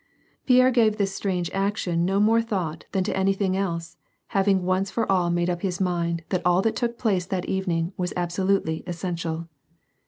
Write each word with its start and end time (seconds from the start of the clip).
Pierre 0.47 0.71
gave 0.71 0.97
this 0.97 1.13
strange 1.13 1.51
action 1.53 2.05
no 2.05 2.19
more 2.19 2.41
thought 2.41 2.85
than 2.91 3.03
to 3.03 3.15
anything 3.15 3.55
else, 3.55 3.97
having 4.29 4.63
once 4.63 4.89
for 4.89 5.05
all 5.11 5.29
made 5.29 5.47
up 5.47 5.61
his 5.61 5.79
mind 5.79 6.23
that 6.29 6.41
all 6.43 6.63
that 6.63 6.75
took 6.75 6.97
place 6.97 7.27
that 7.27 7.45
evening 7.45 7.93
was 7.97 8.11
absolutely 8.17 8.81
essential. 8.87 9.47